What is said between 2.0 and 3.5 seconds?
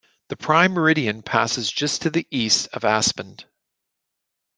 to the east of Aspenden.